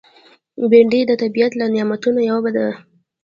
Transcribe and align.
بېنډۍ 0.69 1.01
د 1.07 1.11
طبیعت 1.21 1.51
له 1.59 1.65
نعمتونو 1.73 2.19
یوه 2.31 2.49
ده 2.55 2.67